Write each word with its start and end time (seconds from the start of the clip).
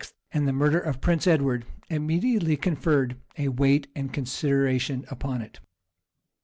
and 0.31 0.47
the 0.47 0.51
murder 0.51 0.79
of 0.79 0.99
Prince 0.99 1.27
Edward, 1.27 1.63
immediately 1.87 2.57
conferred 2.57 3.17
a 3.37 3.49
weight 3.49 3.85
and 3.95 4.11
consideration 4.11 5.05
upon 5.11 5.43
it. 5.43 5.59